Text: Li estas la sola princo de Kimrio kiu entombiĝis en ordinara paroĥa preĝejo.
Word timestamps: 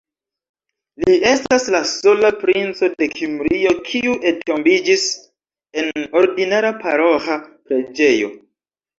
Li 1.01 1.15
estas 1.31 1.65
la 1.73 1.81
sola 1.89 2.29
princo 2.43 2.87
de 3.03 3.07
Kimrio 3.11 3.73
kiu 3.89 4.15
entombiĝis 4.31 5.03
en 5.83 5.91
ordinara 6.23 6.73
paroĥa 6.85 7.37
preĝejo. 7.69 8.33